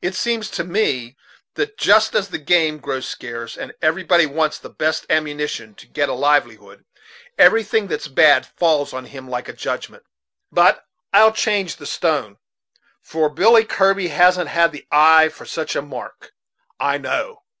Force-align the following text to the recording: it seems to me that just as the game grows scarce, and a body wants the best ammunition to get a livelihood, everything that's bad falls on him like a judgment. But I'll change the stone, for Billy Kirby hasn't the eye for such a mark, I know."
it 0.00 0.16
seems 0.16 0.50
to 0.50 0.64
me 0.64 1.16
that 1.54 1.78
just 1.78 2.16
as 2.16 2.26
the 2.28 2.38
game 2.38 2.78
grows 2.78 3.06
scarce, 3.06 3.56
and 3.56 3.72
a 3.80 4.02
body 4.02 4.26
wants 4.26 4.58
the 4.58 4.68
best 4.68 5.06
ammunition 5.08 5.72
to 5.72 5.86
get 5.86 6.08
a 6.08 6.12
livelihood, 6.14 6.84
everything 7.38 7.86
that's 7.86 8.08
bad 8.08 8.44
falls 8.44 8.92
on 8.92 9.04
him 9.04 9.30
like 9.30 9.48
a 9.48 9.52
judgment. 9.52 10.02
But 10.50 10.84
I'll 11.12 11.30
change 11.30 11.76
the 11.76 11.86
stone, 11.86 12.38
for 13.02 13.28
Billy 13.28 13.62
Kirby 13.64 14.08
hasn't 14.08 14.50
the 14.72 14.84
eye 14.90 15.28
for 15.28 15.44
such 15.46 15.76
a 15.76 15.82
mark, 15.82 16.32
I 16.80 16.98
know." 16.98 17.42